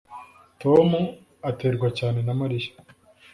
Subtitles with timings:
[0.61, 0.89] Tom
[1.49, 2.71] aterwa cyane na Mariya